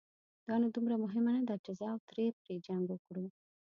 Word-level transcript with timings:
دا 0.47 0.53
نو 0.61 0.67
دومره 0.75 0.95
مهمه 1.03 1.31
نه 1.37 1.43
ده، 1.49 1.55
چې 1.65 1.71
زه 1.79 1.85
او 1.93 1.99
ترې 2.09 2.25
پرې 2.39 2.55
جنګ 2.67 2.83
وکړو. 2.89 3.25